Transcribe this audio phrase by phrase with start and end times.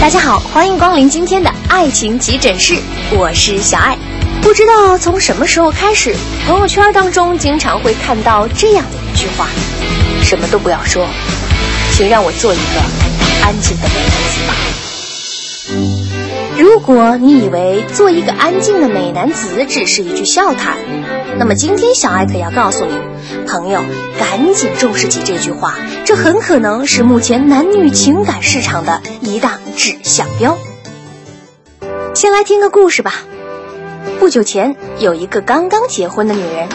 [0.00, 2.76] 大家好，欢迎光临今天的爱情急诊室，
[3.10, 3.98] 我是小爱。
[4.40, 6.14] 不知道从什么时候开始，
[6.46, 9.48] 朋友圈当中经常会看到这样的一句话：
[10.22, 11.04] 什么都不要说，
[11.92, 12.80] 请让我做一个
[13.42, 14.54] 安静的美男子吧。
[16.56, 20.76] 如果你以为做一个安静的美男子只是一句笑谈，
[21.38, 22.92] 那么今天小爱可要告诉你，
[23.48, 23.80] 朋友，
[24.18, 25.74] 赶紧重视起这句话，
[26.04, 30.58] 这很可能是目前男女情感市场的一大指向标。
[32.14, 33.14] 先来听个故事吧。
[34.20, 36.68] 不久前，有一个刚刚结婚的女人，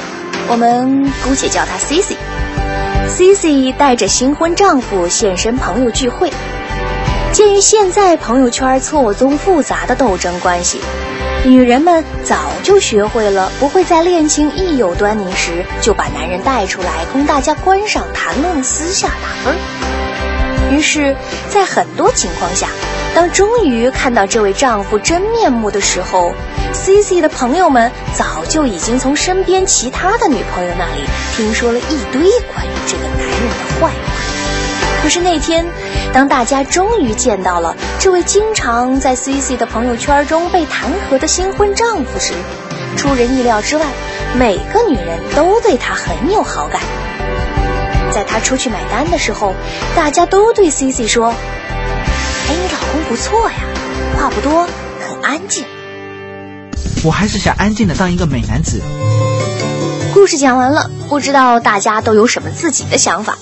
[0.48, 2.16] 我们姑且叫她 Cici。
[3.08, 6.32] Cici 带着新婚丈夫现身朋友聚会。
[7.32, 10.80] 鉴于现在朋友圈错综复杂的斗争关系，
[11.46, 19.58] 女人们早就学会了不会在恋情一有端倪时就把男人带出来供大家观赏、谈论、私下打分。
[20.72, 21.18] 于是，
[21.50, 22.70] 在很多情况下，
[23.14, 26.32] 当终于看到这位丈夫真面目的时候
[26.74, 31.02] ，Cici 的朋友们早就已经从身边其他的女朋友那里
[31.36, 32.22] 听说了一堆
[32.54, 34.13] 关于这个男人的坏话。
[35.04, 35.66] 可是那天，
[36.14, 42.34] 当大家终于见到了这位经常在 Cici 的朋友圈中被弹劾的新婚丈夫时，
[42.96, 43.86] 出人意料之外，
[44.40, 46.80] 每个女人都对他很有好感。
[48.14, 49.54] 在他出去买单的时候，
[49.94, 51.28] 大家都对 Cici 说
[52.48, 53.58] ：“哎，你老公不错呀，
[54.18, 54.66] 话不多，
[55.02, 55.66] 很安静。”
[57.04, 58.82] 我还是想安静的当一个美男子。
[60.14, 63.38] 故事讲完了，不知道大家都有什么自己的想法？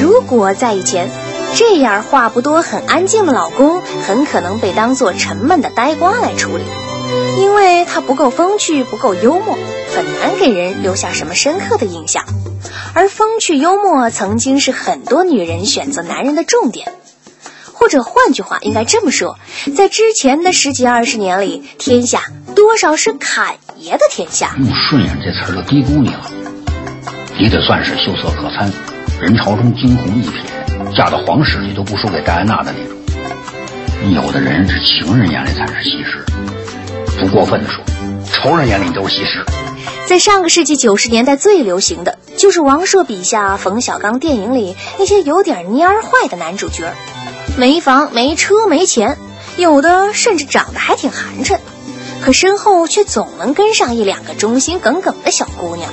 [0.00, 1.10] 如果在以前，
[1.54, 6.64] 这样话不多、很安静的老公，很可能被当作沉闷的呆瓜来处理，
[7.40, 9.58] 因为他不够风趣、不够幽默，
[9.94, 12.24] 很难给人留下什么深刻的印象。
[12.94, 16.92] 而风趣幽默曾经是很多女人选择男人的重点，
[17.72, 19.38] 或者换句话应该这么说，
[19.76, 22.22] 在之前的十几二十年里，天下
[22.54, 24.54] 多少是侃爷的天下。
[24.58, 26.30] 用“顺眼”这词儿都低估你了，
[27.38, 28.72] 你得算是秀色可餐。
[29.20, 32.96] 人潮中惊鸿一瞥，嫁到皇室里都不输给戴安娜的那种。
[34.14, 36.24] 有的人是情人眼里才是西施，
[37.18, 37.84] 不过分的说，
[38.32, 39.44] 仇人眼里都是西施。
[40.06, 46.90] 在上个世纪九十年代，最流行的就是王朔笔下冯小刚电影里那些有点蔫儿坏的男主角，
[47.58, 49.18] 没房没车没钱，
[49.58, 51.58] 有的甚至长得还挺寒碜，
[52.22, 55.90] 可身后却总能跟上一两个忠心耿耿的小姑娘。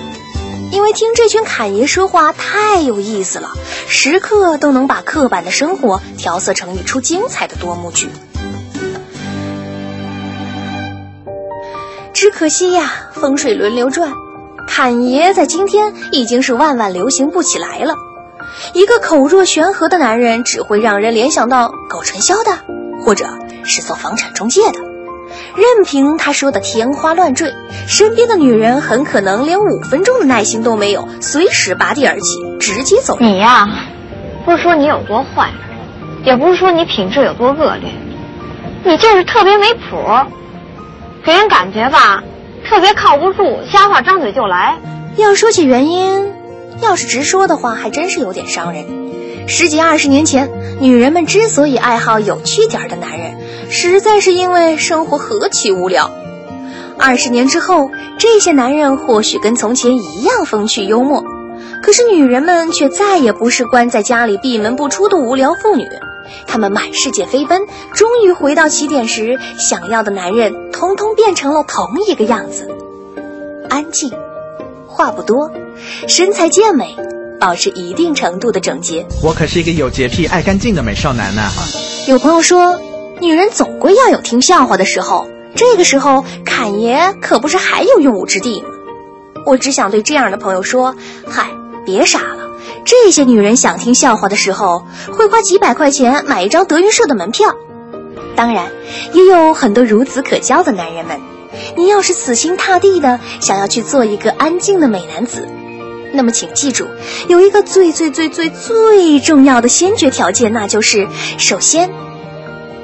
[0.71, 3.51] 因为听这群侃爷说话太有意思了，
[3.87, 8.09] 时刻都能把刻板的生活调色成一出精彩的多幕剧。
[12.13, 14.11] 只可惜呀，风水轮流转，
[14.67, 17.95] 侃爷在今天已经是万万流行不起来了。
[18.73, 22.57] 一个口若悬河的男人，只会让人联想到搞传销的，
[23.03, 23.27] 或者
[23.63, 24.86] 是做房产中介的。
[25.57, 27.51] 任凭他说的天花乱坠，
[27.87, 33.17] 身边的女人很可能连五分钟的耐心都没有，随时拔地而起，直接走。
[33.19, 33.67] 你呀，
[34.45, 35.49] 不是说你有多坏，
[36.23, 37.91] 也不是说你品质有多恶劣，
[38.83, 39.97] 你就是特别没谱，
[41.25, 42.23] 给人感觉吧，
[42.69, 44.77] 特别靠不住，瞎话张嘴就来。
[45.15, 46.31] 要说起原因，
[46.83, 48.85] 要是直说的话，还真是有点伤人。
[49.47, 53.37] 十几二十年前，女人们之所以爱好有趣点的男人，
[53.69, 56.11] 实在是因为生活何其无聊。
[56.97, 61.23] 二十年之后，这些男人或许跟从前一样风趣幽默，
[61.83, 65.87] 可是女人们却再也不是关在家里闭门不出的无聊妇女，
[66.47, 67.61] 她们满世界飞奔，
[67.93, 72.67] 终于回到起点时，想要的男人通通变成了同一个样子：
[73.69, 74.11] 安静，
[74.87, 75.51] 话不多，
[76.07, 76.95] 身材健美。
[77.39, 79.05] 保持一定程度的整洁。
[79.21, 81.43] 我可是一个有洁癖、爱干净的美少男呢。
[82.07, 82.81] 有朋友说，
[83.19, 88.69] 女人总归要有听笑话的时候，这个时候侃爷可不是还有用武之地吗？
[89.45, 90.95] 我只想对这样的朋友说：
[91.27, 91.49] 嗨，
[91.85, 92.47] 别傻了。
[92.85, 97.55] 这些女人想听笑话的时候，会花几百块钱买一张德云社的门票。
[98.35, 98.71] 当然，
[99.13, 101.19] 也有很多孺子可教的男人们。
[101.75, 105.47] 你要是死心塌地的想要去做一个安静的美男子。
[106.13, 106.85] 那么，请记住，
[107.27, 111.07] 有一个最最最最最重要的先决条件，那就是
[111.37, 111.89] 首先，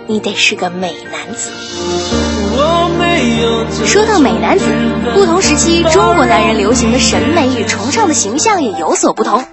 [0.08, 1.52] 你得是个美男子。
[3.86, 4.66] 说到美男子，
[5.14, 9.44] 不同时期中国男人流行的审美与崇尚的形象也有所不同，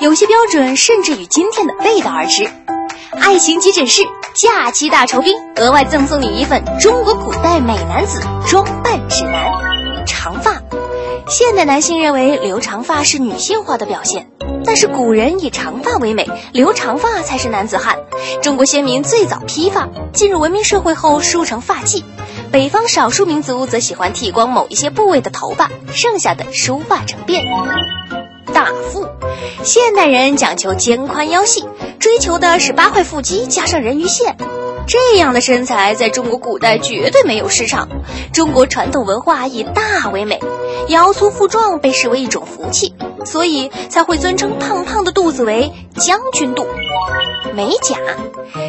[0.00, 2.48] 有些标准甚至与今天的背道而驰。
[3.20, 4.02] 爱情急诊室
[4.34, 9.52] 假期大酬宾，额外赠送你一份中国古代美男子装扮指南，
[10.06, 10.62] 长发。
[11.26, 14.28] 现代男性认为留长发是女性化的表现，
[14.68, 18.00] 但是古人以长发为美，留长发才是男子汉。
[18.42, 22.02] 中国先民最早披发，进入文明社会后梳成发髻。
[22.52, 27.44] 北方少数民族则喜欢剃光某一些部位的头发，剩下的梳发成辫。
[28.52, 29.06] 大腹，
[29.64, 31.64] 现代人讲求肩宽腰细，
[31.98, 34.36] 追求的是八块腹肌加上人鱼线。
[34.86, 37.88] 这样的身材在中国古代绝对没有市场。
[38.34, 40.38] 中国传统文化以大为美，
[40.88, 42.94] 腰粗腹壮被视为一种福气，
[43.28, 46.66] 所以才会尊称胖胖的肚子为将军肚。
[47.54, 47.96] 美甲，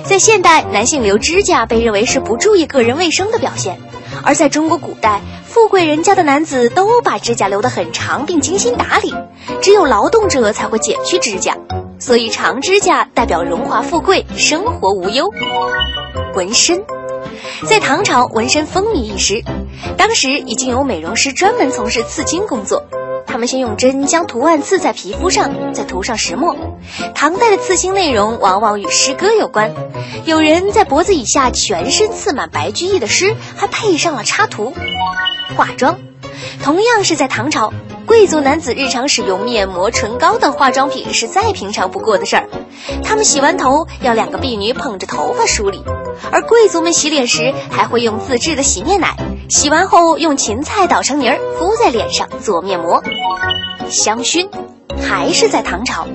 [0.04, 3.80] 在现代，男性留指甲被认为是不注意个人卫生的表现，
[4.24, 9.14] 而在中国古代，富贵人家的男子都把指甲留得很长并精心打理，
[9.62, 11.58] 只有劳动者才会剪去指甲。
[11.98, 15.30] 所以长指甲代表荣华富贵，生活无忧。
[16.34, 16.84] 纹身，
[17.66, 19.44] 在唐朝纹身风靡一时，
[19.98, 22.84] 当时已经有美容师专门从事刺青工作。
[23.40, 26.58] 他们先用针将图案刺在皮肤上，再涂上石墨。
[27.16, 29.74] 唐代的刺青内容往往与诗歌有关，
[30.26, 34.74] 有人在脖子以下全身刺满白居易的诗，还配上了插图。
[35.56, 36.00] 化妆，
[36.62, 37.72] 同样是在唐朝。
[38.06, 42.50] 贵族男子日常使用面膜、唇膏等化妆品是再平常不过的事儿。
[43.04, 45.84] 他们洗完头要两个婢女捧着头发梳理，
[46.32, 49.16] 而贵族们洗脸时还会用自制的洗面奶，
[49.50, 53.04] 洗完后用芹菜捣成泥儿敷在脸上做面膜。
[53.90, 54.50] 香薰，
[55.02, 56.08] 还是在唐朝。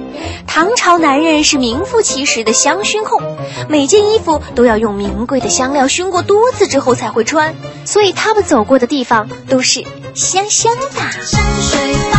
[0.47, 3.21] 唐朝男人是名副其实的香薰控，
[3.69, 7.55] 每件衣服都要用名贵的香料熏过多次之后才会穿，
[7.85, 9.85] 所以他们走过的地方都是
[10.15, 12.14] 香香的。